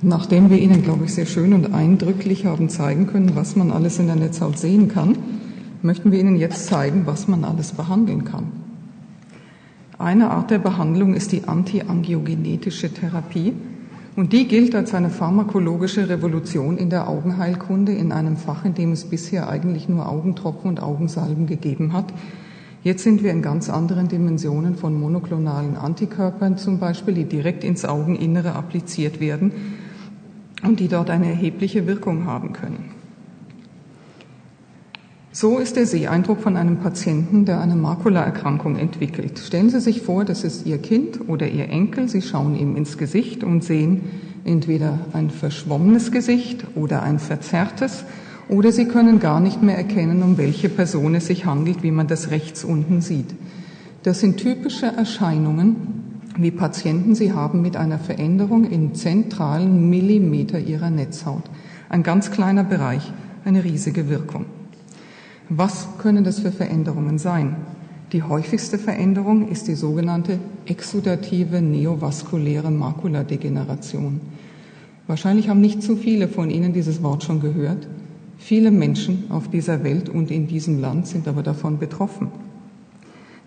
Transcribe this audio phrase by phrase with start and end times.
[0.00, 3.98] Nachdem wir Ihnen, glaube ich, sehr schön und eindrücklich haben zeigen können, was man alles
[3.98, 5.18] in der Netzhaut sehen kann,
[5.82, 8.44] möchten wir Ihnen jetzt zeigen, was man alles behandeln kann.
[9.98, 13.54] Eine Art der Behandlung ist die antiangiogenetische Therapie
[14.14, 18.92] und die gilt als eine pharmakologische Revolution in der Augenheilkunde in einem Fach, in dem
[18.92, 22.06] es bisher eigentlich nur Augentropfen und Augensalben gegeben hat.
[22.84, 27.84] Jetzt sind wir in ganz anderen Dimensionen von monoklonalen Antikörpern zum Beispiel, die direkt ins
[27.84, 29.50] Augeninnere appliziert werden
[30.62, 32.98] und die dort eine erhebliche Wirkung haben können.
[35.30, 39.38] So ist der Seheindruck von einem Patienten, der eine Makulaerkrankung entwickelt.
[39.38, 42.08] Stellen Sie sich vor, das ist Ihr Kind oder Ihr Enkel.
[42.08, 44.00] Sie schauen ihm ins Gesicht und sehen
[44.44, 48.04] entweder ein verschwommenes Gesicht oder ein verzerrtes,
[48.48, 52.08] oder Sie können gar nicht mehr erkennen, um welche Person es sich handelt, wie man
[52.08, 53.34] das rechts unten sieht.
[54.02, 55.97] Das sind typische Erscheinungen,
[56.38, 61.42] wie Patienten sie haben mit einer Veränderung im zentralen Millimeter ihrer Netzhaut.
[61.88, 63.12] Ein ganz kleiner Bereich,
[63.44, 64.46] eine riesige Wirkung.
[65.48, 67.56] Was können das für Veränderungen sein?
[68.12, 74.20] Die häufigste Veränderung ist die sogenannte exudative neovaskuläre Makuladegeneration.
[75.06, 77.88] Wahrscheinlich haben nicht zu viele von Ihnen dieses Wort schon gehört.
[78.38, 82.28] Viele Menschen auf dieser Welt und in diesem Land sind aber davon betroffen.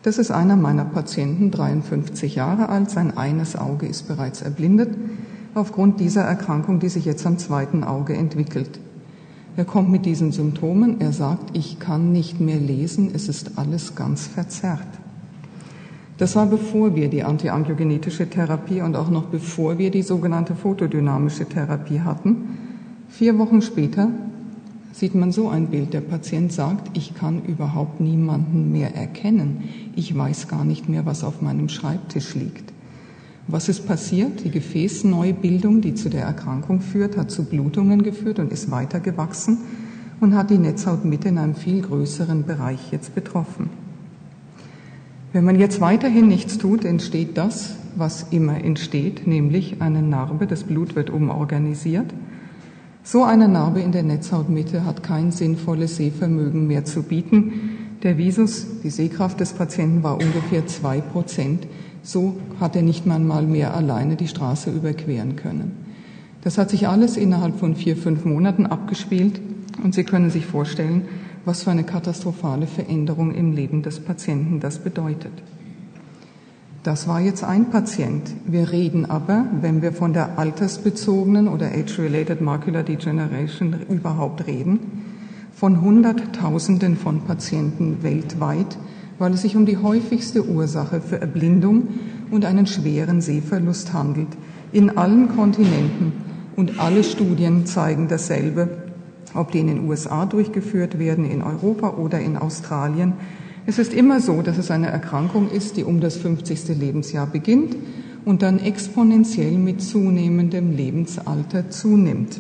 [0.04, 2.90] Das ist einer meiner Patienten, 53 Jahre alt.
[2.90, 4.96] Sein eines Auge ist bereits erblindet
[5.54, 8.80] aufgrund dieser Erkrankung, die sich jetzt am zweiten Auge entwickelt.
[9.58, 11.02] Er kommt mit diesen Symptomen.
[11.02, 13.12] Er sagt, ich kann nicht mehr lesen.
[13.14, 14.88] Es ist alles ganz verzerrt.
[16.18, 21.46] Das war bevor wir die antiangiogenetische Therapie und auch noch bevor wir die sogenannte photodynamische
[21.46, 22.58] Therapie hatten.
[23.10, 24.10] Vier Wochen später
[24.92, 25.94] sieht man so ein Bild.
[25.94, 29.64] Der Patient sagt, ich kann überhaupt niemanden mehr erkennen.
[29.96, 32.72] Ich weiß gar nicht mehr, was auf meinem Schreibtisch liegt.
[33.48, 34.44] Was ist passiert?
[34.44, 39.58] Die Gefäßneubildung, die zu der Erkrankung führt, hat zu Blutungen geführt und ist weiter gewachsen
[40.20, 43.70] und hat die Netzhautmitte in einem viel größeren Bereich jetzt betroffen.
[45.34, 50.64] Wenn man jetzt weiterhin nichts tut, entsteht das, was immer entsteht, nämlich eine Narbe, das
[50.64, 52.14] Blut wird umorganisiert
[53.04, 57.98] so eine Narbe in der Netzhautmitte hat kein sinnvolles Sehvermögen mehr zu bieten.
[58.04, 61.68] Der Visus, die Sehkraft des Patienten war ungefähr zwei Prozent.
[62.04, 65.72] So hat er nicht mal mehr alleine die Straße überqueren können.
[66.44, 69.40] Das hat sich alles innerhalb von vier, fünf Monaten abgespielt
[69.84, 71.04] und Sie können sich vorstellen,
[71.46, 75.34] was für eine katastrophale Veränderung im Leben des Patienten das bedeutet.
[76.84, 78.24] Das war jetzt ein Patient.
[78.48, 84.80] Wir reden aber, wenn wir von der altersbezogenen oder age-related macular degeneration überhaupt reden,
[85.54, 88.80] von Hunderttausenden von Patienten weltweit,
[89.20, 91.88] weil es sich um die häufigste Ursache für Erblindung
[92.32, 94.30] und einen schweren Sehverlust handelt.
[94.72, 96.14] In allen Kontinenten
[96.56, 98.70] und alle Studien zeigen dasselbe,
[99.36, 103.14] ob die in den USA durchgeführt werden, in Europa oder in Australien.
[103.66, 106.80] Es ist immer so, dass es eine Erkrankung ist, die um das 50.
[106.80, 107.76] Lebensjahr beginnt
[108.26, 112.40] und dann exponentiell mit zunehmendem Lebensalter zunimmt.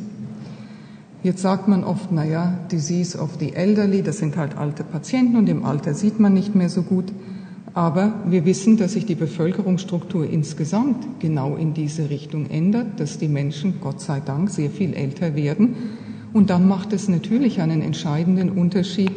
[1.24, 5.48] Jetzt sagt man oft, naja, Disease of the Elderly, das sind halt alte Patienten und
[5.48, 7.14] im Alter sieht man nicht mehr so gut.
[7.76, 13.28] Aber wir wissen, dass sich die Bevölkerungsstruktur insgesamt genau in diese Richtung ändert, dass die
[13.28, 15.76] Menschen, Gott sei Dank, sehr viel älter werden.
[16.34, 19.12] Und dann macht es natürlich einen entscheidenden Unterschied,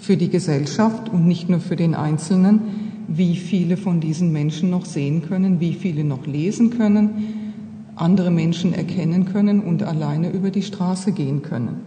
[0.00, 2.60] für die Gesellschaft und nicht nur für den Einzelnen,
[3.08, 8.72] wie viele von diesen Menschen noch sehen können, wie viele noch lesen können, andere Menschen
[8.72, 11.80] erkennen können und alleine über die Straße gehen können.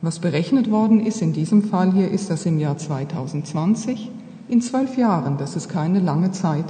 [0.00, 4.10] Was berechnet worden ist in diesem Fall hier, ist, dass im Jahr 2020,
[4.48, 6.66] in zwölf Jahren, das ist keine lange Zeit,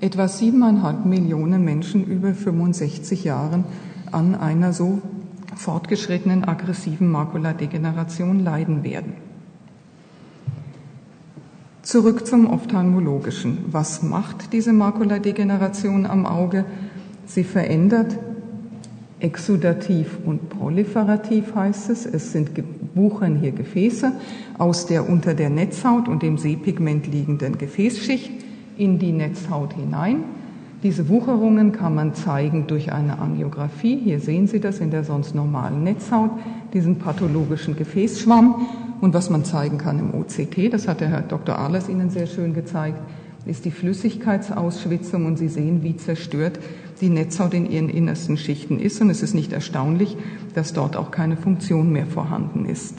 [0.00, 3.64] etwa siebeneinhalb Millionen Menschen über 65 Jahren
[4.10, 5.00] an einer so
[5.54, 9.31] fortgeschrittenen aggressiven Makuladegeneration leiden werden.
[11.82, 13.58] Zurück zum Ophthalmologischen.
[13.72, 16.64] Was macht diese Makuladegeneration am Auge?
[17.26, 18.16] Sie verändert
[19.18, 22.06] exudativ und proliferativ heißt es.
[22.06, 22.50] Es sind
[22.94, 24.12] wuchern hier Gefäße
[24.58, 28.30] aus der unter der Netzhaut und dem Sehpigment liegenden Gefäßschicht
[28.76, 30.22] in die Netzhaut hinein.
[30.84, 33.96] Diese Wucherungen kann man zeigen durch eine Angiografie.
[33.96, 36.30] Hier sehen Sie das in der sonst normalen Netzhaut,
[36.72, 38.66] diesen pathologischen Gefäßschwamm.
[39.02, 41.58] Und was man zeigen kann im OCT, das hat der Herr Dr.
[41.58, 43.00] Ahlers Ihnen sehr schön gezeigt,
[43.44, 46.60] ist die Flüssigkeitsausschwitzung und Sie sehen, wie zerstört
[47.00, 49.00] die Netzhaut in ihren innersten Schichten ist.
[49.00, 50.16] Und es ist nicht erstaunlich,
[50.54, 52.94] dass dort auch keine Funktion mehr vorhanden ist.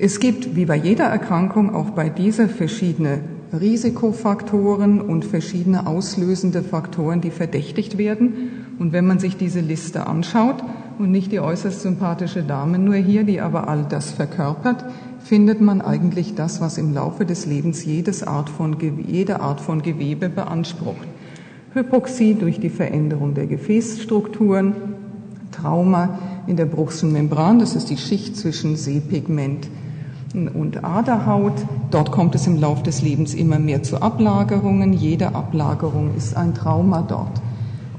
[0.00, 3.20] Es gibt, wie bei jeder Erkrankung, auch bei dieser verschiedene
[3.52, 8.66] Risikofaktoren und verschiedene auslösende Faktoren, die verdächtigt werden.
[8.80, 10.64] Und wenn man sich diese Liste anschaut
[10.98, 14.84] und nicht die äußerst sympathische Dame nur hier, die aber all das verkörpert,
[15.20, 19.82] findet man eigentlich das, was im Laufe des Lebens jedes Art von, jede Art von
[19.82, 21.06] Gewebe beansprucht.
[21.74, 24.74] Hypoxie durch die Veränderung der Gefäßstrukturen,
[25.52, 29.68] Trauma in der Bruchschen Membran, das ist die Schicht zwischen Sehpigment
[30.34, 31.54] und Aderhaut.
[31.90, 34.92] Dort kommt es im Laufe des Lebens immer mehr zu Ablagerungen.
[34.92, 37.40] Jede Ablagerung ist ein Trauma dort.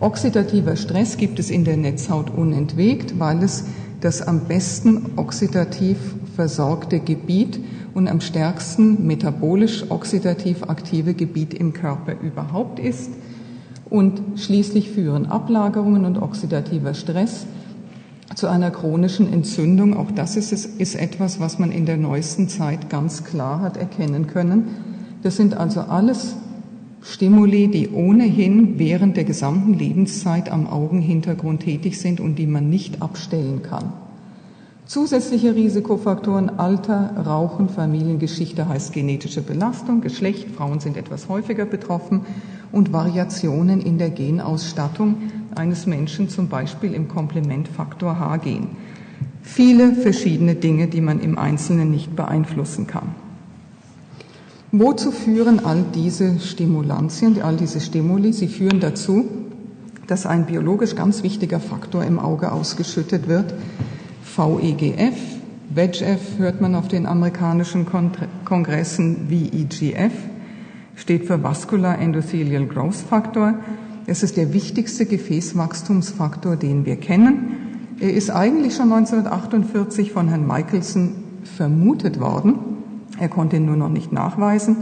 [0.01, 3.65] Oxidativer Stress gibt es in der Netzhaut unentwegt, weil es
[3.99, 5.97] das am besten oxidativ
[6.35, 7.59] versorgte Gebiet
[7.93, 13.11] und am stärksten metabolisch oxidativ aktive Gebiet im Körper überhaupt ist.
[13.89, 17.45] Und schließlich führen Ablagerungen und oxidativer Stress
[18.35, 19.97] zu einer chronischen Entzündung.
[19.97, 24.27] Auch das ist, ist etwas, was man in der neuesten Zeit ganz klar hat erkennen
[24.27, 24.67] können.
[25.23, 26.35] Das sind also alles
[27.01, 33.01] Stimuli, die ohnehin während der gesamten Lebenszeit am Augenhintergrund tätig sind und die man nicht
[33.01, 33.93] abstellen kann.
[34.85, 42.21] Zusätzliche Risikofaktoren Alter, Rauchen, Familiengeschichte heißt genetische Belastung, Geschlecht, Frauen sind etwas häufiger betroffen
[42.71, 45.17] und Variationen in der Genausstattung
[45.55, 48.67] eines Menschen, zum Beispiel im Komplementfaktor H-Gen.
[49.43, 53.15] Viele verschiedene Dinge, die man im Einzelnen nicht beeinflussen kann.
[54.71, 58.33] Wozu führen all diese Stimulantien, all diese Stimuli?
[58.33, 59.25] Sie führen dazu,
[60.05, 63.53] dass ein biologisch ganz wichtiger Faktor im Auge ausgeschüttet wird,
[64.35, 65.17] VEGF,
[65.71, 67.87] VEGF hört man auf den amerikanischen
[68.45, 70.13] Kongressen, VEGF
[70.95, 73.55] steht für Vascular Endothelial Growth Factor.
[74.05, 77.95] Es ist der wichtigste Gefäßwachstumsfaktor, den wir kennen.
[77.99, 82.78] Er ist eigentlich schon 1948 von Herrn Michelson vermutet worden.
[83.19, 84.77] Er konnte ihn nur noch nicht nachweisen.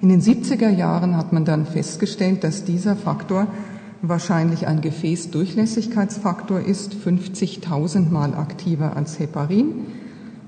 [0.00, 3.46] In den 70er Jahren hat man dann festgestellt, dass dieser Faktor
[4.02, 9.86] wahrscheinlich ein Gefäßdurchlässigkeitsfaktor ist, 50.000 Mal aktiver als Heparin.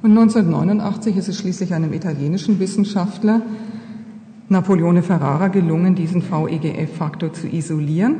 [0.02, 3.43] Und 1989 ist es schließlich einem italienischen Wissenschaftler,
[4.49, 8.17] Napoleone Ferrara, gelungen, diesen VEGF-Faktor zu isolieren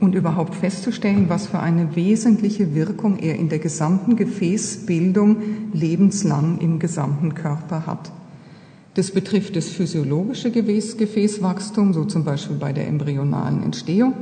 [0.00, 5.36] und überhaupt festzustellen, was für eine wesentliche Wirkung er in der gesamten Gefäßbildung
[5.72, 8.12] lebenslang im gesamten Körper hat.
[8.98, 14.12] Das betrifft das physiologische Gefäßwachstum, so zum Beispiel bei der embryonalen Entstehung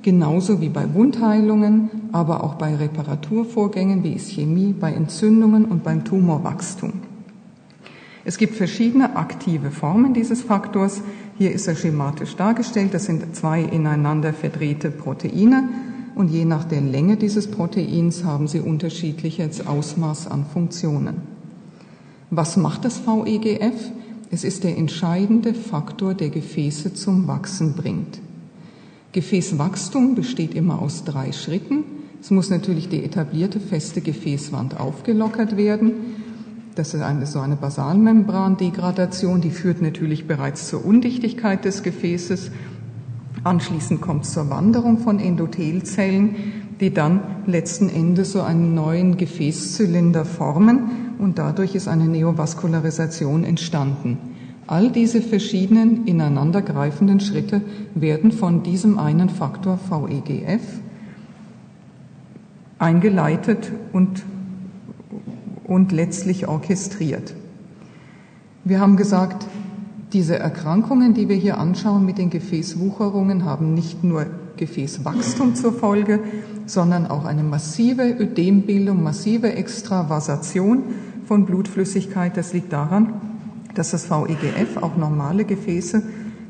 [0.00, 6.94] genauso wie bei Wundheilungen, aber auch bei Reparaturvorgängen wie Ischämie, bei Entzündungen und beim Tumorwachstum.
[8.24, 11.02] Es gibt verschiedene aktive Formen dieses Faktors.
[11.36, 12.94] Hier ist er schematisch dargestellt.
[12.94, 15.68] Das sind zwei ineinander verdrehte Proteine
[16.14, 21.16] und je nach der Länge dieses Proteins haben sie unterschiedliches Ausmaß an Funktionen.
[22.30, 23.92] Was macht das VEGF?
[24.30, 28.20] Es ist der entscheidende Faktor, der Gefäße zum Wachsen bringt.
[29.12, 31.84] Gefäßwachstum besteht immer aus drei Schritten.
[32.20, 35.92] Es muss natürlich die etablierte feste Gefäßwand aufgelockert werden.
[36.74, 42.50] Das ist eine, so eine Basalmembrandegradation, die führt natürlich bereits zur Undichtigkeit des Gefäßes.
[43.44, 46.34] Anschließend kommt es zur Wanderung von Endothelzellen,
[46.80, 54.18] die dann letzten Endes so einen neuen Gefäßzylinder formen und dadurch ist eine Neovaskularisation entstanden.
[54.66, 57.62] All diese verschiedenen ineinandergreifenden Schritte
[57.94, 60.62] werden von diesem einen Faktor VEGF
[62.78, 64.24] eingeleitet und,
[65.64, 67.34] und letztlich orchestriert.
[68.64, 69.46] Wir haben gesagt,
[70.12, 76.20] diese Erkrankungen, die wir hier anschauen mit den Gefäßwucherungen, haben nicht nur Gefäßwachstum zur Folge,
[76.66, 80.84] sondern auch eine massive Ödembildung, massive Extravasation
[81.24, 82.36] von Blutflüssigkeit.
[82.36, 83.20] Das liegt daran,
[83.74, 86.02] dass das VEGF auch normale Gefäße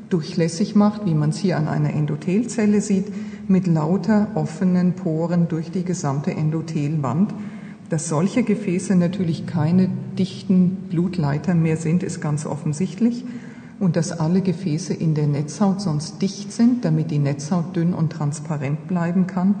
[0.09, 3.07] durchlässig macht, wie man es hier an einer Endothelzelle sieht,
[3.47, 7.33] mit lauter offenen Poren durch die gesamte Endothelwand.
[7.89, 13.23] Dass solche Gefäße natürlich keine dichten Blutleiter mehr sind, ist ganz offensichtlich.
[13.79, 18.11] Und dass alle Gefäße in der Netzhaut sonst dicht sind, damit die Netzhaut dünn und
[18.11, 19.55] transparent bleiben kann,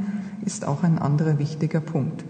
[0.45, 2.23] ist auch ein anderer wichtiger Punkt.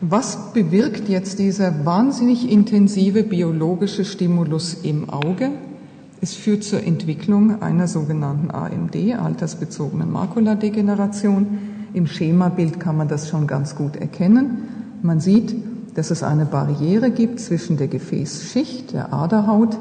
[0.00, 5.50] Was bewirkt jetzt dieser wahnsinnig intensive biologische Stimulus im Auge?
[6.20, 11.58] Es führt zur Entwicklung einer sogenannten AMD, altersbezogenen Makuladegeneration.
[11.94, 14.68] Im Schemabild kann man das schon ganz gut erkennen.
[15.02, 15.54] Man sieht,
[15.94, 19.78] dass es eine Barriere gibt zwischen der Gefäßschicht, der Aderhaut,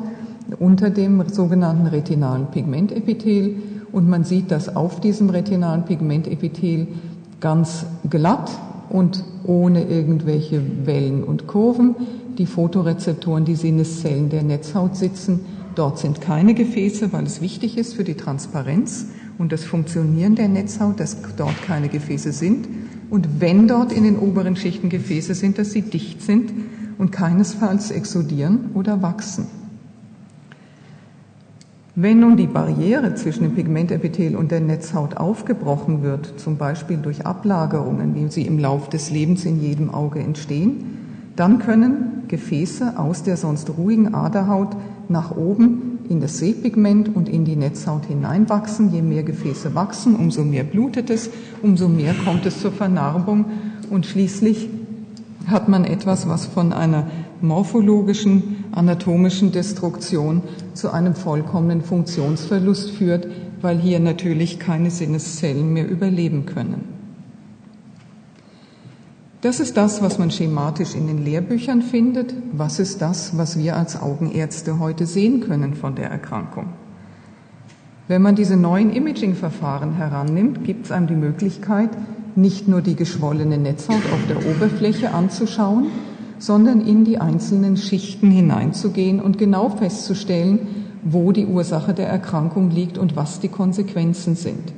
[0.60, 3.56] unter dem sogenannten retinalen Pigmentepithel
[3.92, 6.88] und man sieht, dass auf diesem retinalen Pigmentepithel
[7.40, 8.52] ganz glatt
[8.90, 11.96] und ohne irgendwelche Wellen und Kurven.
[12.38, 15.42] Die Photorezeptoren, die Sinneszellen der Netzhaut sitzen,
[15.76, 19.08] Dort sind keine Gefäße, weil es wichtig ist für die Transparenz
[19.40, 22.68] und das Funktionieren der Netzhaut, dass dort keine Gefäße sind.
[23.10, 26.52] Und wenn dort in den oberen Schichten Gefäße sind, dass sie dicht sind
[27.00, 29.48] und keinesfalls exodieren oder wachsen.
[31.96, 37.28] Wenn nun die Barriere zwischen dem Pigmentepithel und der Netzhaut aufgebrochen wird, zum Beispiel durch
[37.28, 40.98] Ablagerungen, wie sie im Lauf des Lebens in jedem Auge entstehen,
[41.36, 44.76] dann können Gefäße aus der sonst ruhigen Aderhaut
[45.08, 48.92] nach oben in das Sehpigment und in die Netzhaut hineinwachsen.
[48.92, 51.30] Je mehr Gefäße wachsen, umso mehr blutet es,
[51.62, 53.46] umso mehr kommt es zur Vernarbung
[53.92, 54.68] und schließlich
[55.46, 57.08] hat man etwas, was von einer
[57.42, 60.42] morphologischen, anatomischen Destruktion
[60.74, 63.28] zu einem vollkommenen Funktionsverlust führt,
[63.62, 66.94] weil hier natürlich keine Sinneszellen mehr überleben können.
[69.42, 72.34] Das ist das, was man schematisch in den Lehrbüchern findet.
[72.54, 76.68] Was ist das, was wir als Augenärzte heute sehen können von der Erkrankung?
[78.08, 81.90] Wenn man diese neuen Imaging-Verfahren herannimmt, gibt es einem die Möglichkeit,
[82.36, 85.88] nicht nur die geschwollene Netzhaut auf der Oberfläche anzuschauen,
[86.44, 90.60] sondern in die einzelnen Schichten hineinzugehen und genau festzustellen,
[91.02, 94.74] wo die Ursache der Erkrankung liegt und was die Konsequenzen sind.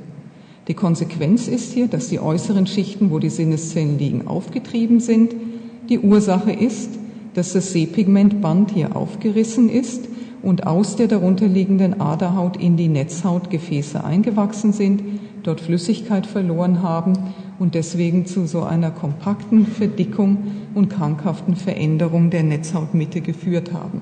[0.68, 5.34] Die Konsequenz ist hier, dass die äußeren Schichten, wo die Sinneszellen liegen, aufgetrieben sind.
[5.88, 6.90] Die Ursache ist,
[7.34, 10.04] dass das Sehpigmentband hier aufgerissen ist
[10.42, 15.02] und aus der darunterliegenden Aderhaut in die Netzhautgefäße eingewachsen sind,
[15.46, 17.12] dort Flüssigkeit verloren haben
[17.58, 20.38] und deswegen zu so einer kompakten Verdickung
[20.74, 24.00] und krankhaften Veränderung der Netzhautmitte geführt haben.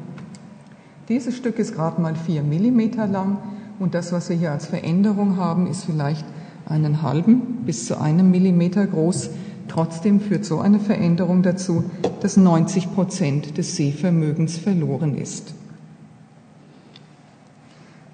[1.08, 3.38] Dieses Stück ist gerade mal vier Millimeter lang
[3.78, 6.24] und das, was wir hier als Veränderung haben, ist vielleicht
[6.66, 9.30] einen halben bis zu einem Millimeter groß.
[9.68, 11.84] Trotzdem führt so eine Veränderung dazu,
[12.20, 15.54] dass 90 Prozent des Sehvermögens verloren ist.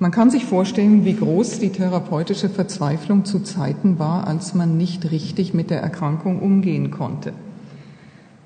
[0.02, 5.10] Man kann sich vorstellen, wie groß die therapeutische Verzweiflung zu Zeiten war, als man nicht
[5.10, 7.34] richtig mit der Erkrankung umgehen konnte.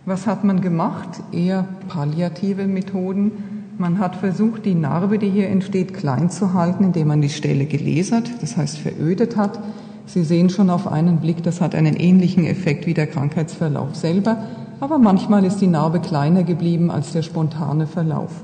[0.04, 1.11] Was hat man gemacht?
[1.30, 3.30] Eher palliative Methoden.
[3.78, 7.66] Man hat versucht, die Narbe, die hier entsteht, klein zu halten, indem man die Stelle
[7.66, 9.61] gelasert, das heißt verödet hat.
[10.06, 14.42] Sie sehen schon auf einen Blick, das hat einen ähnlichen Effekt wie der Krankheitsverlauf selber,
[14.80, 18.42] aber manchmal ist die Narbe kleiner geblieben als der spontane Verlauf.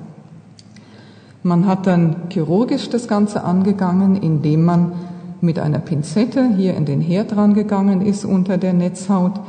[1.43, 4.93] Man hat dann chirurgisch das Ganze angegangen, indem man
[5.41, 9.41] mit einer Pinzette hier in den Herd rangegangen ist unter der Netzhaut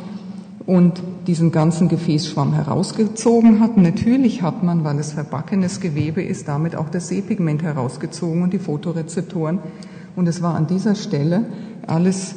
[0.66, 3.78] und diesen ganzen Gefäßschwamm herausgezogen hat.
[3.78, 8.60] Natürlich hat man, weil es verbackenes Gewebe ist, damit auch das Sehpigment herausgezogen und die
[8.60, 9.60] Fotorezeptoren.
[10.16, 11.46] Und es war an dieser Stelle
[11.88, 12.36] alles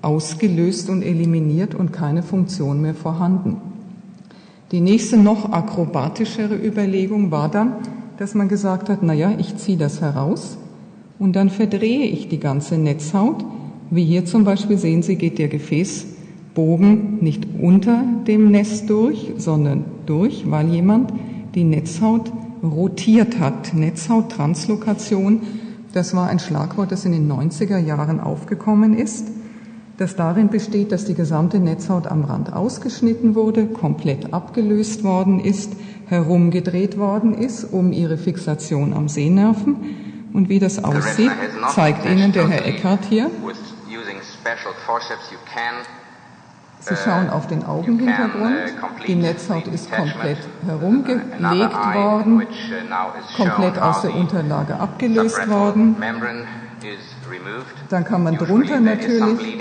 [0.00, 3.56] ausgelöst und eliminiert und keine Funktion mehr vorhanden.
[4.72, 7.74] Die nächste noch akrobatischere Überlegung war dann,
[8.18, 10.56] dass man gesagt hat, na ja, ich ziehe das heraus
[11.18, 13.44] und dann verdrehe ich die ganze Netzhaut.
[13.90, 19.84] Wie hier zum Beispiel sehen Sie, geht der Gefäßbogen nicht unter dem Nest durch, sondern
[20.06, 21.12] durch, weil jemand
[21.54, 23.74] die Netzhaut rotiert hat.
[23.74, 25.40] Netzhauttranslokation,
[25.92, 29.26] das war ein Schlagwort, das in den 90er Jahren aufgekommen ist
[29.96, 35.72] das darin besteht, dass die gesamte Netzhaut am Rand ausgeschnitten wurde, komplett abgelöst worden ist,
[36.06, 40.30] herumgedreht worden ist, um ihre Fixation am Sehnerven.
[40.32, 41.30] Und wie das aussieht,
[41.74, 43.30] zeigt Ihnen der Herr Eckhardt hier.
[46.80, 48.56] Sie schauen auf den Augenhintergrund.
[49.06, 52.46] Die Netzhaut ist komplett herumgelegt worden,
[53.36, 55.96] komplett aus der Unterlage abgelöst worden.
[57.88, 59.56] Dann kann man drunter natürlich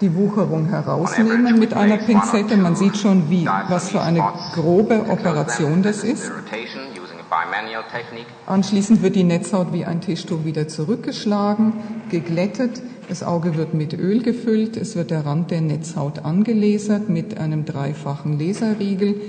[0.00, 2.56] die Wucherung herausnehmen mit einer Pinzette.
[2.56, 4.22] Man sieht schon, wie, was für eine
[4.54, 6.30] grobe Operation das ist.
[8.46, 11.74] Anschließend wird die Netzhaut wie ein Tischtuch wieder zurückgeschlagen,
[12.10, 12.82] geglättet.
[13.08, 14.76] Das Auge wird mit Öl gefüllt.
[14.76, 19.20] Es wird der Rand der Netzhaut angelasert mit einem dreifachen Laserriegel.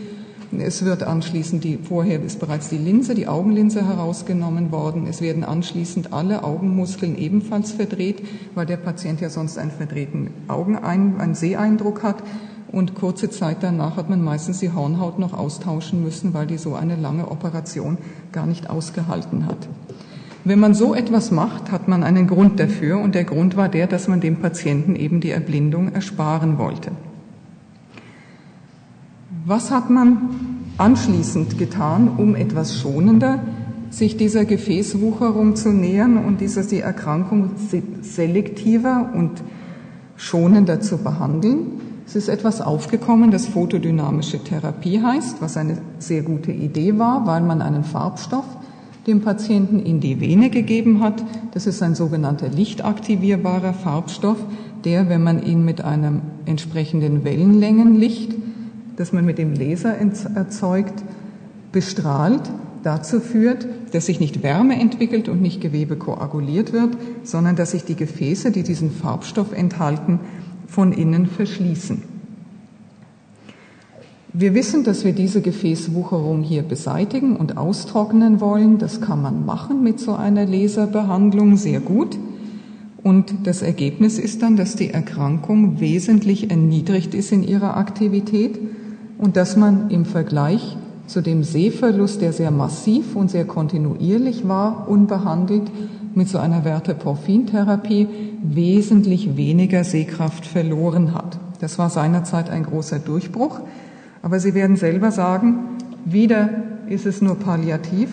[0.60, 5.08] Es wird anschließend die, vorher ist bereits die Linse, die Augenlinse herausgenommen worden.
[5.08, 8.22] Es werden anschließend alle Augenmuskeln ebenfalls verdreht,
[8.54, 12.22] weil der Patient ja sonst einen verdrehten Augenein, einen Seheindruck hat.
[12.70, 16.76] Und kurze Zeit danach hat man meistens die Hornhaut noch austauschen müssen, weil die so
[16.76, 17.98] eine lange Operation
[18.32, 19.70] gar nicht ausgehalten hat.
[20.44, 23.88] Wenn man so etwas macht, hat man einen Grund dafür und der Grund war der,
[23.88, 26.92] dass man dem Patienten eben die Erblindung ersparen wollte.
[29.52, 30.30] Was hat man
[30.78, 33.40] anschließend getan, um etwas schonender
[33.90, 37.50] sich dieser Gefäßwucherung zu nähern und dieser die Erkrankung
[38.02, 39.44] selektiver und
[40.16, 41.82] schonender zu behandeln?
[42.08, 47.42] Es ist etwas aufgekommen, das photodynamische Therapie heißt, was eine sehr gute Idee war, weil
[47.42, 48.46] man einen Farbstoff
[49.06, 51.26] dem Patienten in die Vene gegeben hat.
[51.54, 54.38] Das ist ein sogenannter lichtaktivierbarer Farbstoff,
[54.86, 58.41] der, wenn man ihn mit einem entsprechenden Wellenlängenlicht,
[59.02, 59.96] das man mit dem Laser
[60.36, 60.94] erzeugt,
[61.72, 62.52] bestrahlt,
[62.84, 67.84] dazu führt, dass sich nicht Wärme entwickelt und nicht Gewebe koaguliert wird, sondern dass sich
[67.84, 70.20] die Gefäße, die diesen Farbstoff enthalten,
[70.68, 72.04] von innen verschließen.
[74.34, 78.78] Wir wissen, dass wir diese Gefäßwucherung hier beseitigen und austrocknen wollen.
[78.78, 82.20] Das kann man machen mit so einer Laserbehandlung sehr gut.
[83.02, 88.60] Und das Ergebnis ist dann, dass die Erkrankung wesentlich erniedrigt ist in ihrer Aktivität
[89.22, 90.76] und dass man im Vergleich
[91.06, 95.72] zu dem Sehverlust, der sehr massiv und sehr kontinuierlich war, unbehandelt,
[96.16, 98.08] mit so einer Werteporphintherapie
[98.44, 101.40] wesentlich weniger Sehkraft verloren hat.
[101.60, 103.60] Das war seinerzeit ein großer Durchbruch.
[104.22, 106.50] Aber Sie werden selber sagen, wieder
[106.90, 108.10] ist es nur palliativ,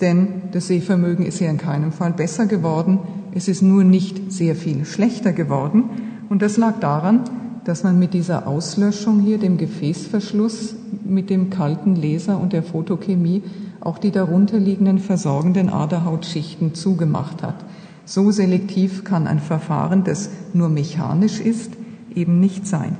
[0.00, 2.98] denn das Sehvermögen ist hier in keinem Fall besser geworden.
[3.34, 5.84] Es ist nur nicht sehr viel schlechter geworden.
[6.28, 7.24] Und das lag daran,
[7.64, 13.42] dass man mit dieser Auslöschung hier, dem Gefäßverschluss, mit dem kalten Laser und der Photochemie
[13.80, 17.56] auch die darunterliegenden versorgenden Aderhautschichten zugemacht hat.
[18.04, 21.72] So selektiv kann ein Verfahren, das nur mechanisch ist,
[22.14, 22.96] eben nicht sein.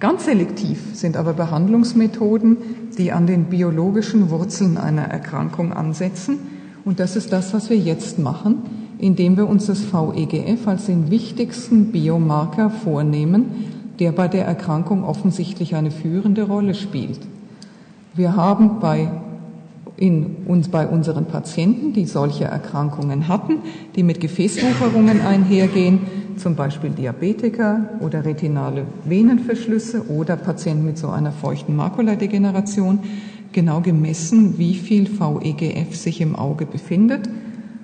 [0.00, 2.56] Ganz selektiv sind aber Behandlungsmethoden,
[2.96, 6.38] die an den biologischen Wurzeln einer Erkrankung ansetzen.
[6.84, 8.62] Und das ist das, was wir jetzt machen,
[8.98, 13.46] indem wir uns das VEGF als den wichtigsten Biomarker vornehmen,
[13.98, 17.20] der bei der Erkrankung offensichtlich eine führende Rolle spielt.
[18.14, 19.08] Wir haben bei
[19.98, 23.58] in uns bei unseren Patienten, die solche Erkrankungen hatten,
[23.96, 26.00] die mit Gefäßwucherungen einhergehen,
[26.36, 33.00] zum Beispiel Diabetiker oder retinale Venenverschlüsse oder Patienten mit so einer feuchten Makuladegeneration,
[33.50, 37.28] genau gemessen, wie viel VEGF sich im Auge befindet.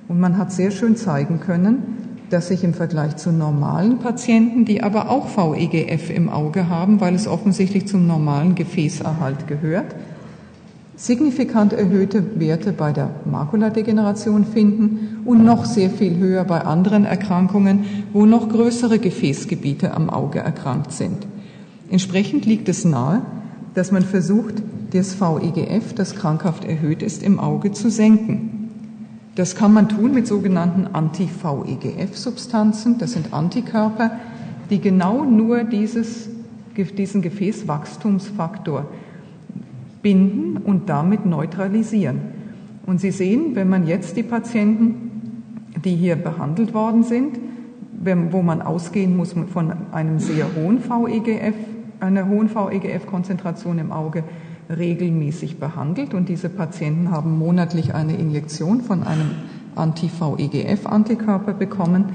[0.09, 1.83] Und man hat sehr schön zeigen können,
[2.31, 7.15] dass sich im Vergleich zu normalen Patienten, die aber auch VEGF im Auge haben, weil
[7.15, 9.95] es offensichtlich zum normalen Gefäßerhalt gehört,
[10.97, 17.85] signifikant erhöhte Werte bei der Makuladegeneration finden und noch sehr viel höher bei anderen Erkrankungen,
[18.13, 21.27] wo noch größere Gefäßgebiete am Auge erkrankt sind.
[21.91, 23.23] Entsprechend liegt es nahe,
[23.75, 28.64] dass man versucht, das VEGF, das krankhaft erhöht ist, im Auge zu senken.
[29.35, 32.99] Das kann man tun mit sogenannten Anti-VEGF-Substanzen.
[32.99, 34.13] Das sind Antikörper,
[34.71, 36.29] die genau nur dieses,
[36.77, 38.87] diesen Gefäßwachstumsfaktor
[40.03, 42.21] binden und damit neutralisieren.
[42.87, 45.43] Und Sie sehen, wenn man jetzt die Patienten,
[45.85, 47.39] die hier behandelt worden sind,
[48.31, 51.55] wo man ausgehen muss von einem sehr hohen VEGF,
[52.01, 54.25] einer hohen VEGF-Konzentration im Auge,
[54.69, 56.15] regelmäßig behandelt.
[56.15, 59.31] Und diese Patienten haben monatlich eine Injektion von einem
[59.75, 62.07] Anti-VEGF-Antikörper bekommen,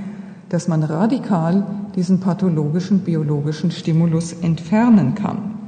[0.49, 5.59] dass man radikal diesen pathologischen biologischen Stimulus entfernen kann.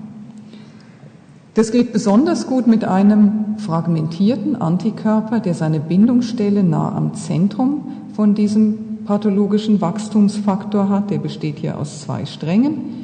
[1.54, 8.36] Das geht besonders gut mit einem fragmentierten Antikörper, der seine Bindungsstelle nah am Zentrum von
[8.36, 11.12] diesem pathologischen Wachstumsfaktor hat.
[11.12, 13.01] Der besteht hier aus zwei Strängen,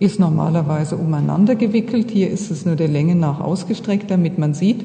[0.00, 2.10] ist normalerweise umeinander gewickelt.
[2.10, 4.82] Hier ist es nur der Länge nach ausgestreckt, damit man sieht,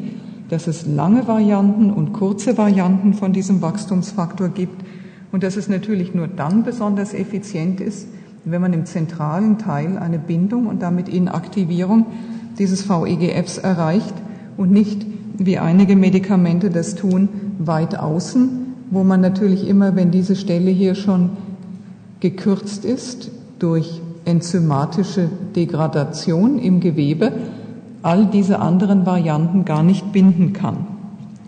[0.50, 4.84] dass es lange Varianten und kurze Varianten von diesem Wachstumsfaktor gibt
[5.32, 8.08] und dass es natürlich nur dann besonders effizient ist,
[8.44, 12.06] wenn man im zentralen Teil eine Bindung und damit Inaktivierung
[12.60, 14.14] dieses VEGFs erreicht
[14.58, 15.06] und nicht,
[15.38, 18.50] wie einige Medikamente das tun, weit außen,
[18.92, 21.32] wo man natürlich immer, wenn diese Stelle hier schon
[22.20, 27.32] gekürzt ist durch enzymatische Degradation im Gewebe,
[28.02, 30.88] all diese anderen Varianten gar nicht binden kann.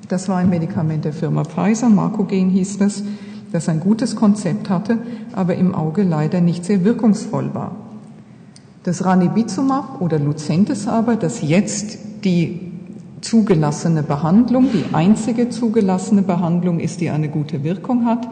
[0.08, 3.04] Das war ein Medikament der Firma Pfizer, Marcogen hieß das,
[3.52, 5.00] das ein gutes Konzept hatte,
[5.34, 7.76] aber im Auge leider nicht sehr wirkungsvoll war.
[8.84, 12.72] Das Ranibizumab oder Lucentis aber, das jetzt die
[13.22, 18.28] zugelassene Behandlung, die einzige zugelassene Behandlung ist, die eine gute Wirkung hat,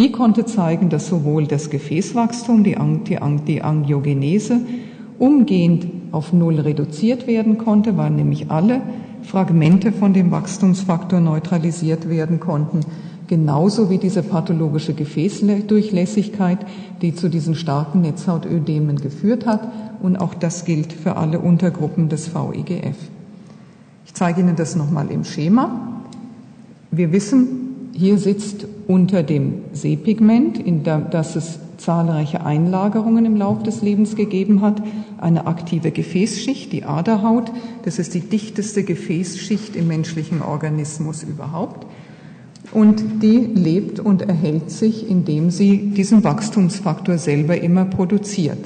[0.00, 2.78] die konnte zeigen, dass sowohl das Gefäßwachstum, die,
[3.46, 4.60] die Angiogenese
[5.18, 8.80] umgehend auf Null reduziert werden konnte, weil nämlich alle
[9.22, 12.80] Fragmente von dem Wachstumsfaktor neutralisiert werden konnten
[13.28, 16.58] genauso wie diese pathologische Gefäßdurchlässigkeit,
[17.00, 19.68] die zu diesen starken Netzhautödemen geführt hat.
[20.02, 22.96] Und auch das gilt für alle Untergruppen des VEGF.
[24.04, 26.02] Ich zeige Ihnen das nochmal im Schema.
[26.90, 33.82] Wir wissen, hier sitzt unter dem Sehpigment, in das es zahlreiche Einlagerungen im Lauf des
[33.82, 34.82] Lebens gegeben hat,
[35.18, 37.52] eine aktive Gefäßschicht, die Aderhaut.
[37.84, 41.86] Das ist die dichteste Gefäßschicht im menschlichen Organismus überhaupt.
[42.72, 48.58] Und die lebt und erhält sich, indem sie diesen Wachstumsfaktor selber immer produziert.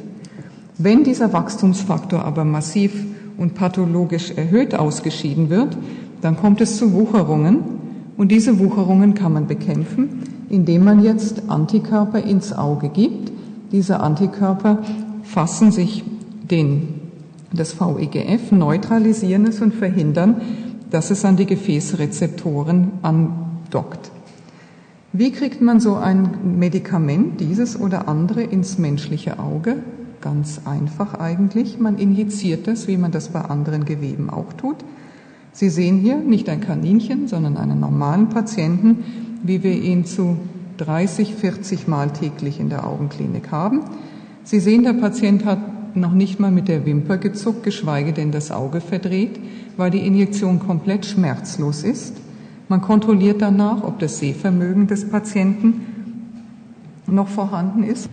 [0.79, 2.93] Wenn dieser Wachstumsfaktor aber massiv
[3.37, 5.77] und pathologisch erhöht ausgeschieden wird,
[6.23, 7.74] dann kommt es zu Wucherungen.
[8.17, 13.33] Und diese Wucherungen kann man bekämpfen, indem man jetzt Antikörper ins Auge gibt.
[13.73, 14.83] Diese Antikörper
[15.25, 16.05] fassen sich
[16.51, 17.01] den,
[17.53, 20.41] das VEGF, neutralisieren es und verhindern,
[20.91, 24.13] dass es an die Gefäßrezeptoren andockt.
[25.13, 29.83] Wie kriegt man so ein Medikament, dieses oder andere, ins menschliche Auge?
[30.21, 31.79] Ganz einfach eigentlich.
[31.79, 34.77] Man injiziert das, wie man das bei anderen Geweben auch tut.
[35.55, 39.05] Sie sehen hier nicht ein Kaninchen, sondern einen normalen Patienten,
[39.45, 40.37] wie wir ihn zu
[40.79, 43.83] 30, 40 Mal täglich in der Augenklinik haben.
[44.43, 45.61] Sie sehen, der Patient hat
[45.97, 49.39] noch nicht mal mit der Wimper gezuckt, geschweige denn das Auge verdreht,
[49.77, 52.17] weil die Injektion komplett schmerzlos ist.
[52.69, 55.83] Man kontrolliert danach, ob das Sehvermögen des Patienten
[57.07, 58.09] noch vorhanden ist.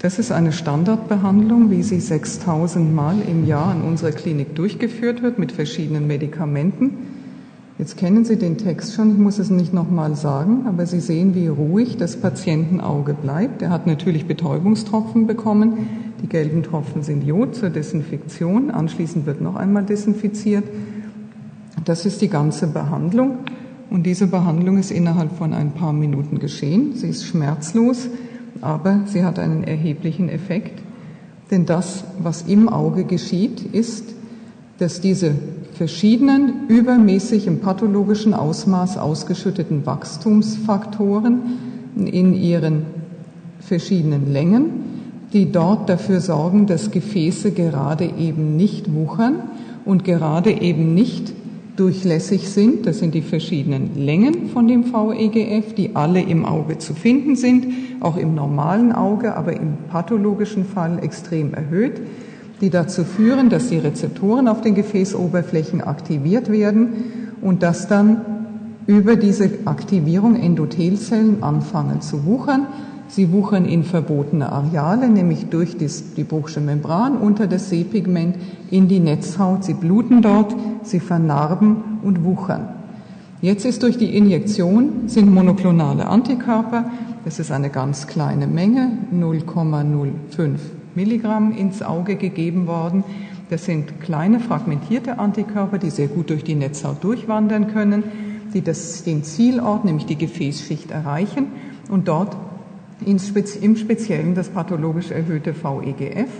[0.00, 5.38] Das ist eine Standardbehandlung, wie sie 6000 Mal im Jahr in unserer Klinik durchgeführt wird
[5.38, 6.90] mit verschiedenen Medikamenten.
[7.78, 11.34] Jetzt kennen Sie den Text schon, ich muss es nicht nochmal sagen, aber Sie sehen,
[11.34, 13.62] wie ruhig das Patientenauge bleibt.
[13.62, 15.88] Er hat natürlich Betäubungstropfen bekommen.
[16.22, 18.70] Die gelben Tropfen sind Jod zur Desinfektion.
[18.70, 20.64] Anschließend wird noch einmal desinfiziert.
[21.84, 23.38] Das ist die ganze Behandlung.
[23.90, 26.94] Und diese Behandlung ist innerhalb von ein paar Minuten geschehen.
[26.94, 28.08] Sie ist schmerzlos
[28.60, 30.82] aber sie hat einen erheblichen Effekt.
[31.50, 34.14] Denn das, was im Auge geschieht, ist,
[34.78, 35.34] dass diese
[35.74, 41.42] verschiedenen übermäßig im pathologischen Ausmaß ausgeschütteten Wachstumsfaktoren
[41.96, 42.86] in ihren
[43.60, 44.70] verschiedenen Längen,
[45.32, 49.36] die dort dafür sorgen, dass Gefäße gerade eben nicht wuchern
[49.84, 51.32] und gerade eben nicht
[51.76, 52.86] durchlässig sind.
[52.86, 57.66] Das sind die verschiedenen Längen von dem VEGF, die alle im Auge zu finden sind,
[58.00, 62.00] auch im normalen Auge, aber im pathologischen Fall extrem erhöht,
[62.60, 68.20] die dazu führen, dass die Rezeptoren auf den Gefäßoberflächen aktiviert werden und dass dann
[68.86, 72.66] über diese Aktivierung Endothelzellen anfangen zu wuchern
[73.08, 78.36] Sie wuchern in verbotene Areale, nämlich durch die Bruchsche Membran unter das Sehpigment
[78.70, 79.64] in die Netzhaut.
[79.64, 82.68] Sie bluten dort, sie vernarben und wuchern.
[83.40, 86.90] Jetzt ist durch die Injektion sind monoklonale Antikörper,
[87.24, 90.58] das ist eine ganz kleine Menge, 0,05
[90.94, 93.02] Milligramm ins Auge gegeben worden.
[93.50, 98.04] Das sind kleine fragmentierte Antikörper, die sehr gut durch die Netzhaut durchwandern können,
[98.52, 101.48] die das, den Zielort, nämlich die Gefäßschicht erreichen
[101.90, 102.36] und dort
[103.06, 106.30] im Speziellen das pathologisch erhöhte VEGF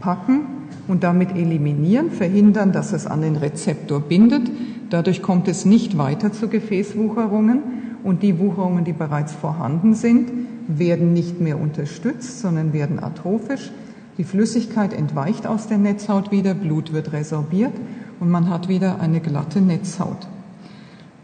[0.00, 0.42] packen
[0.88, 4.50] und damit eliminieren, verhindern, dass es an den Rezeptor bindet.
[4.90, 7.62] Dadurch kommt es nicht weiter zu Gefäßwucherungen
[8.04, 10.30] und die Wucherungen, die bereits vorhanden sind,
[10.68, 13.72] werden nicht mehr unterstützt, sondern werden atrophisch.
[14.18, 17.72] Die Flüssigkeit entweicht aus der Netzhaut wieder, Blut wird resorbiert
[18.20, 20.26] und man hat wieder eine glatte Netzhaut.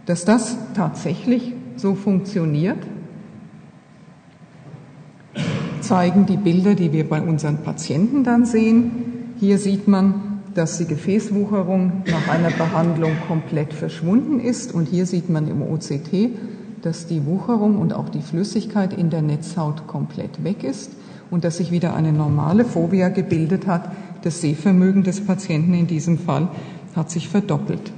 [0.06, 2.78] Dass das tatsächlich so funktioniert,
[5.92, 8.92] zeigen die Bilder, die wir bei unseren Patienten dann sehen.
[9.38, 14.72] Hier sieht man, dass die Gefäßwucherung nach einer Behandlung komplett verschwunden ist.
[14.72, 16.30] Und hier sieht man im OCT,
[16.80, 20.92] dass die Wucherung und auch die Flüssigkeit in der Netzhaut komplett weg ist
[21.30, 23.92] und dass sich wieder eine normale Phobia gebildet hat.
[24.22, 26.48] Das Sehvermögen des Patienten in diesem Fall
[26.96, 27.92] hat sich verdoppelt.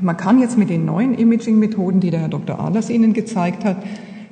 [0.00, 2.58] Man kann jetzt mit den neuen Imaging-Methoden, die der Herr Dr.
[2.58, 3.76] Ahlers Ihnen gezeigt hat,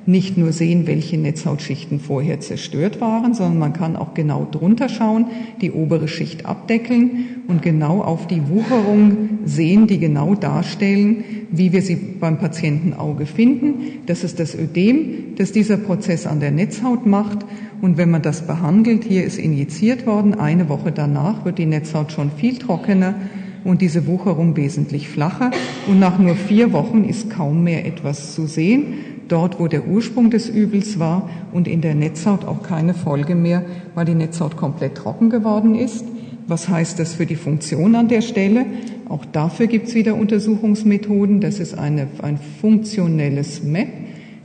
[0.07, 5.25] nicht nur sehen, welche Netzhautschichten vorher zerstört waren, sondern man kann auch genau drunter schauen,
[5.61, 11.81] die obere Schicht abdeckeln und genau auf die Wucherung sehen, die genau darstellen, wie wir
[11.81, 14.03] sie beim Patientenauge finden.
[14.05, 17.39] Das ist das Ödem, das dieser Prozess an der Netzhaut macht.
[17.81, 22.11] Und wenn man das behandelt, hier ist injiziert worden, eine Woche danach wird die Netzhaut
[22.11, 23.15] schon viel trockener
[23.63, 25.49] und diese Wucherung wesentlich flacher.
[25.87, 30.29] Und nach nur vier Wochen ist kaum mehr etwas zu sehen dort, wo der Ursprung
[30.29, 34.95] des Übels war und in der Netzhaut auch keine Folge mehr, weil die Netzhaut komplett
[34.95, 36.05] trocken geworden ist.
[36.47, 38.65] Was heißt das für die Funktion an der Stelle?
[39.09, 41.41] Auch dafür gibt es wieder Untersuchungsmethoden.
[41.41, 43.87] Das ist eine, ein funktionelles MAP.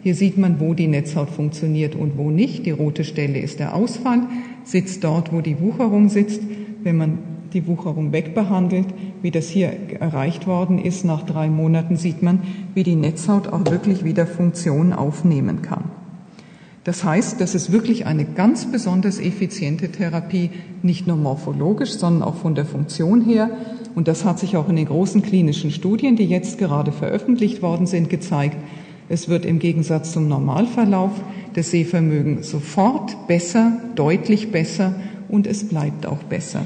[0.02, 2.64] Hier sieht man, wo die Netzhaut funktioniert und wo nicht.
[2.64, 4.20] Die rote Stelle ist der Ausfall,
[4.64, 6.40] sitzt dort, wo die Wucherung sitzt.
[6.82, 7.18] Wenn man
[7.52, 8.86] die Wucherung wegbehandelt.
[9.22, 12.40] Wie das hier erreicht worden ist, nach drei Monaten sieht man,
[12.74, 15.84] wie die Netzhaut auch wirklich wieder Funktion aufnehmen kann.
[16.84, 20.50] Das heißt, das ist wirklich eine ganz besonders effiziente Therapie,
[20.82, 23.50] nicht nur morphologisch, sondern auch von der Funktion her.
[23.94, 27.86] Und das hat sich auch in den großen klinischen Studien, die jetzt gerade veröffentlicht worden
[27.86, 28.56] sind, gezeigt.
[29.10, 31.10] Es wird im Gegensatz zum Normalverlauf
[31.54, 34.94] das Sehvermögen sofort besser, deutlich besser
[35.28, 36.64] und es bleibt auch besser.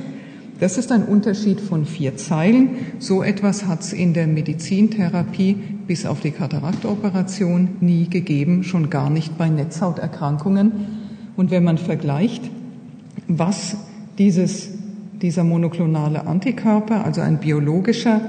[0.65, 2.71] Das ist ein Unterschied von vier Zeilen.
[2.99, 9.11] So etwas hat es in der Medizintherapie bis auf die Kataraktoperation nie gegeben, schon gar
[9.11, 10.73] nicht bei Netzhauterkrankungen.
[11.37, 12.45] Und wenn man vergleicht,
[13.29, 13.77] was
[14.17, 14.71] dieses,
[15.21, 18.23] dieser monoklonale Antikörper, also ein biologischer,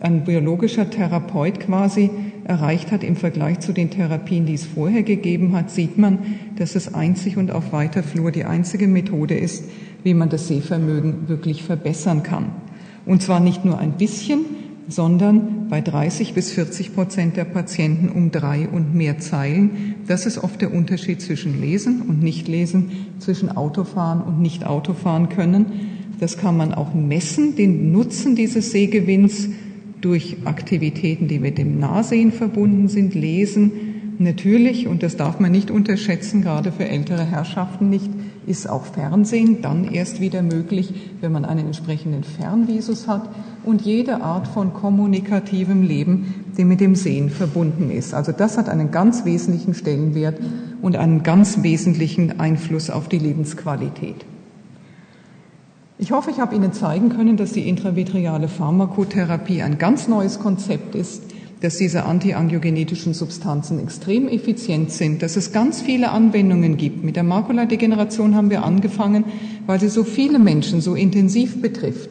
[0.00, 2.10] ein biologischer Therapeut quasi
[2.42, 6.18] erreicht hat im Vergleich zu den Therapien, die es vorher gegeben hat, sieht man,
[6.56, 9.62] dass es einzig und auf weiter Flur die einzige Methode ist,
[10.06, 12.52] wie man das Sehvermögen wirklich verbessern kann.
[13.06, 14.44] Und zwar nicht nur ein bisschen,
[14.88, 19.96] sondern bei 30 bis 40 Prozent der Patienten um drei und mehr Zeilen.
[20.06, 25.66] Das ist oft der Unterschied zwischen Lesen und Nichtlesen, zwischen Autofahren und Nicht-Autofahren können.
[26.20, 29.48] Das kann man auch messen, den Nutzen dieses Sehgewinns
[30.02, 33.72] durch Aktivitäten, die mit dem Nahsehen verbunden sind, Lesen.
[34.18, 38.10] Natürlich, und das darf man nicht unterschätzen, gerade für ältere Herrschaften nicht,
[38.46, 43.28] ist auch Fernsehen dann erst wieder möglich, wenn man einen entsprechenden Fernvisus hat
[43.64, 48.14] und jede Art von kommunikativem Leben, die mit dem Sehen verbunden ist.
[48.14, 50.38] Also das hat einen ganz wesentlichen Stellenwert
[50.80, 54.24] und einen ganz wesentlichen Einfluss auf die Lebensqualität.
[55.98, 60.94] Ich hoffe, ich habe Ihnen zeigen können, dass die intravitreale Pharmakotherapie ein ganz neues Konzept
[60.94, 61.22] ist,
[61.60, 67.02] dass diese antiangiogenetischen Substanzen extrem effizient sind, dass es ganz viele Anwendungen gibt.
[67.02, 69.24] Mit der Makuladegeneration haben wir angefangen,
[69.66, 72.10] weil sie so viele Menschen so intensiv betrifft.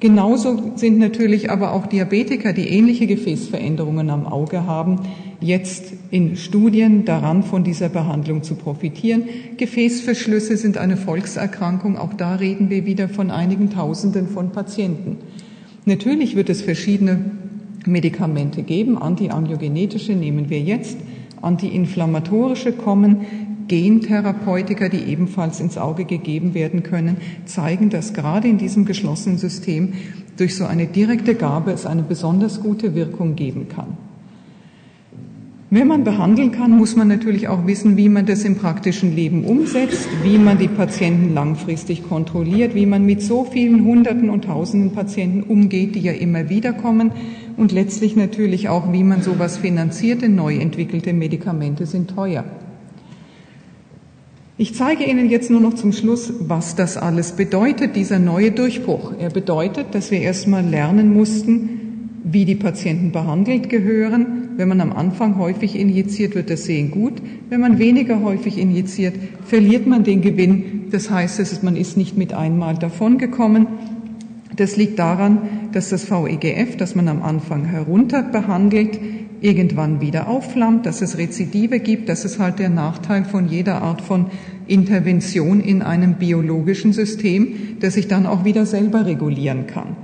[0.00, 5.00] Genauso sind natürlich aber auch Diabetiker, die ähnliche Gefäßveränderungen am Auge haben,
[5.40, 9.22] jetzt in Studien daran, von dieser Behandlung zu profitieren.
[9.56, 11.96] Gefäßverschlüsse sind eine Volkserkrankung.
[11.96, 15.16] Auch da reden wir wieder von einigen Tausenden von Patienten.
[15.86, 17.20] Natürlich wird es verschiedene
[17.86, 18.98] Medikamente geben.
[18.98, 20.96] Antiangiogenetische nehmen wir jetzt.
[21.42, 23.26] Antiinflammatorische kommen.
[23.68, 27.16] Gentherapeutika, die ebenfalls ins Auge gegeben werden können,
[27.46, 29.94] zeigen, dass gerade in diesem geschlossenen System
[30.36, 33.96] durch so eine direkte Gabe es eine besonders gute Wirkung geben kann.
[35.70, 39.44] Wenn man behandeln kann, muss man natürlich auch wissen, wie man das im praktischen Leben
[39.44, 44.92] umsetzt, wie man die Patienten langfristig kontrolliert, wie man mit so vielen Hunderten und Tausenden
[44.92, 47.10] Patienten umgeht, die ja immer wieder kommen
[47.56, 52.44] und letztlich natürlich auch, wie man sowas finanziert, denn neu entwickelte Medikamente sind teuer.
[54.56, 59.12] Ich zeige Ihnen jetzt nur noch zum Schluss, was das alles bedeutet, dieser neue Durchbruch.
[59.18, 64.50] Er bedeutet, dass wir erstmal lernen mussten, wie die Patienten behandelt gehören.
[64.56, 67.14] Wenn man am Anfang häufig injiziert, wird das Sehen gut.
[67.50, 69.14] Wenn man weniger häufig injiziert,
[69.44, 70.84] verliert man den Gewinn.
[70.92, 73.66] Das heißt, man ist nicht mit einmal davongekommen.
[74.54, 78.98] Das liegt daran, dass das VEGF, das man am Anfang herunter behandelt,
[79.40, 82.08] irgendwann wieder aufflammt, dass es Rezidive gibt.
[82.08, 84.26] Das ist halt der Nachteil von jeder Art von
[84.66, 89.96] Intervention in einem biologischen System, das sich dann auch wieder selber regulieren kann.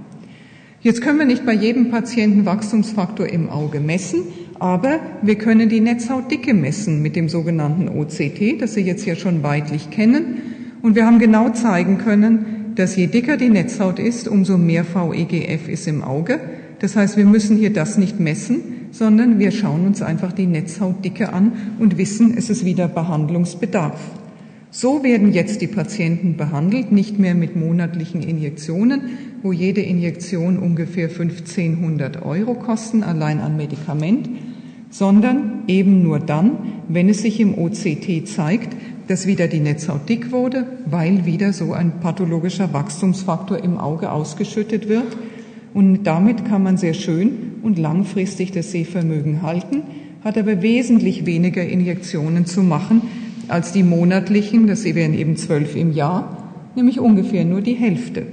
[0.83, 4.23] Jetzt können wir nicht bei jedem Patienten Wachstumsfaktor im Auge messen,
[4.59, 9.43] aber wir können die Netzhautdicke messen mit dem sogenannten OCT, das Sie jetzt ja schon
[9.43, 10.39] weitlich kennen.
[10.83, 15.69] Und wir haben genau zeigen können, dass je dicker die Netzhaut ist, umso mehr VEGF
[15.69, 16.41] ist im Auge.
[16.79, 21.31] Das heißt, wir müssen hier das nicht messen, sondern wir schauen uns einfach die Netzhautdicke
[21.35, 24.01] an und wissen, es ist wieder Behandlungsbedarf.
[24.71, 29.03] So werden jetzt die Patienten behandelt, nicht mehr mit monatlichen Injektionen,
[29.43, 34.31] wo jede Injektion ungefähr 1500 Euro kosten, allein an Medikament,
[34.89, 36.53] sondern eben nur dann,
[36.89, 38.75] wenn es sich im OCT zeigt,
[39.11, 44.89] dass wieder die Netzhaut dick wurde, weil wieder so ein pathologischer Wachstumsfaktor im Auge ausgeschüttet
[44.89, 45.17] wird.
[45.75, 49.83] Und damit kann man sehr schön und langfristig das Sehvermögen halten,
[50.23, 53.03] hat aber wesentlich weniger Injektionen zu machen
[53.49, 58.27] als die monatlichen, das wären eben zwölf im Jahr, nämlich ungefähr nur die Hälfte.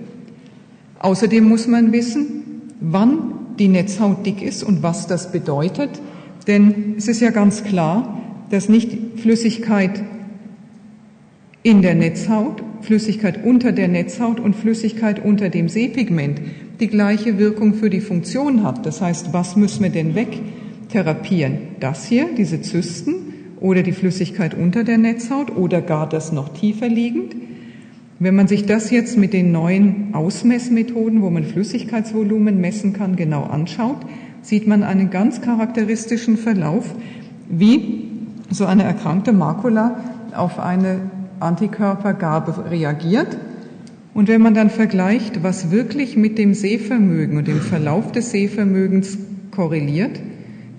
[0.99, 2.43] Außerdem muss man wissen,
[2.81, 5.89] wann die Netzhaut dick ist und was das bedeutet,
[6.45, 10.03] denn es ist ja ganz klar, dass nicht Flüssigkeit
[11.67, 16.39] in der Netzhaut, Flüssigkeit unter der Netzhaut und Flüssigkeit unter dem Sehpigment
[16.80, 18.86] die gleiche Wirkung für die Funktion hat.
[18.86, 21.58] Das heißt, was müssen wir denn wegtherapieren?
[21.82, 23.15] Das hier, diese Zysten
[23.60, 27.36] oder die Flüssigkeit unter der Netzhaut oder gar das noch tiefer liegend?
[28.17, 33.43] Wenn man sich das jetzt mit den neuen Ausmessmethoden, wo man Flüssigkeitsvolumen messen kann, genau
[33.43, 33.97] anschaut,
[34.41, 36.95] sieht man einen ganz charakteristischen Verlauf,
[37.49, 38.06] wie
[38.51, 39.99] so eine erkrankte Makula
[40.34, 43.38] auf eine Antikörpergabe reagiert.
[44.13, 49.17] Und wenn man dann vergleicht, was wirklich mit dem Sehvermögen und dem Verlauf des Sehvermögens
[49.52, 50.19] korreliert,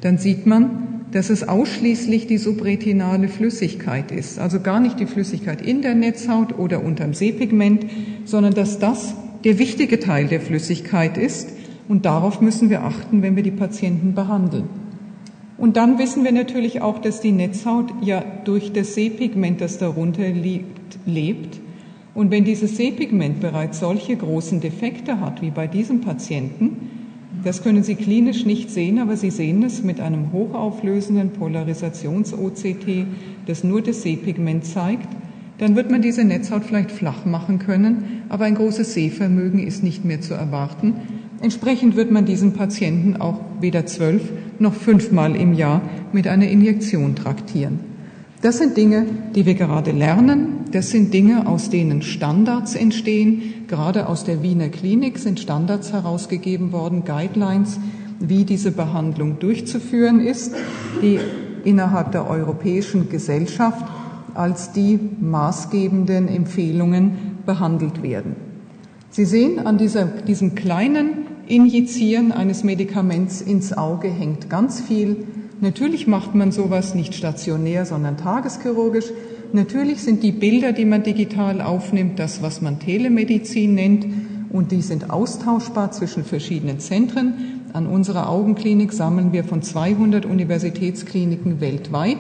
[0.01, 5.63] dann sieht man, dass es ausschließlich die subretinale Flüssigkeit ist, also gar nicht die Flüssigkeit
[5.63, 7.87] in der Netzhaut oder unterm Sehpigment,
[8.25, 11.51] sondern dass das der wichtige Teil der Flüssigkeit ist
[11.89, 14.65] und darauf müssen wir achten, wenn wir die Patienten behandeln.
[15.59, 20.29] Und dann wissen wir natürlich auch, dass die Netzhaut ja durch das Sehpigment, das darunter
[20.29, 21.59] liegt, lebt.
[22.15, 26.91] Und wenn dieses Sehpigment bereits solche großen Defekte hat wie bei diesem Patienten,
[27.45, 33.07] das können Sie klinisch nicht sehen, aber Sie sehen es mit einem hochauflösenden Polarisations-OCT,
[33.47, 35.09] das nur das Sehpigment zeigt,
[35.59, 40.05] dann wird man diese Netzhaut vielleicht flach machen können, aber ein großes Sehvermögen ist nicht
[40.05, 40.95] mehr zu erwarten.
[41.41, 44.23] Entsprechend wird man diesen Patienten auch weder zwölf
[44.59, 47.81] noch fünfmal im Jahr mit einer Injektion traktieren.
[48.43, 50.61] Das sind Dinge, die wir gerade lernen.
[50.73, 53.67] Das sind Dinge, aus denen Standards entstehen.
[53.67, 57.81] Gerade aus der Wiener Klinik sind Standards herausgegeben worden, Guidelines,
[58.21, 60.55] wie diese Behandlung durchzuführen ist,
[61.03, 61.19] die
[61.65, 63.85] innerhalb der Europäischen Gesellschaft
[64.35, 68.37] als die maßgebenden Empfehlungen behandelt werden.
[69.11, 71.18] Sie sehen, an dieser, diesem kleinen
[71.49, 75.25] Injizieren eines Medikaments ins Auge hängt ganz viel.
[75.63, 79.07] Natürlich macht man sowas nicht stationär, sondern tageschirurgisch.
[79.55, 84.07] Natürlich sind die Bilder, die man digital aufnimmt, das, was man Telemedizin nennt,
[84.51, 87.63] und die sind austauschbar zwischen verschiedenen Zentren.
[87.73, 92.19] An unserer Augenklinik sammeln wir von 200 Universitätskliniken weltweit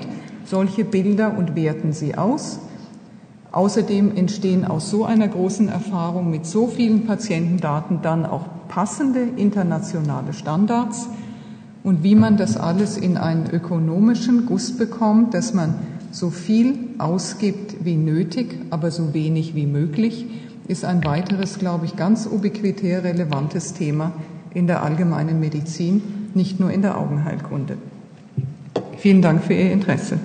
[0.48, 2.60] solche Bilder und werten sie aus.
[3.52, 10.32] Außerdem entstehen aus so einer großen Erfahrung mit so vielen Patientendaten dann auch passende internationale
[10.32, 11.08] Standards
[11.82, 15.74] und wie man das alles in einen ökonomischen Guss bekommt, dass man
[16.10, 20.26] so viel ausgibt wie nötig, aber so wenig wie möglich,
[20.66, 24.12] ist ein weiteres, glaube ich, ganz ubiquitär relevantes Thema
[24.52, 26.02] in der allgemeinen Medizin,
[26.34, 27.78] nicht nur in der Augenheilkunde.
[28.98, 30.18] Vielen Dank für Ihr Interesse.